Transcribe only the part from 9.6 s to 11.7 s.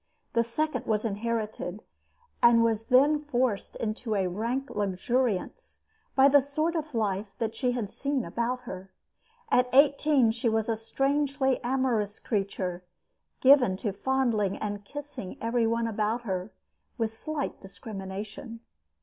eighteen she was a strangely